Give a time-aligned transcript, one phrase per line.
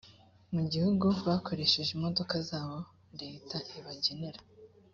[0.53, 2.77] mu gihugu bakoresheje imodoka zabo
[3.21, 4.39] leta ibagenera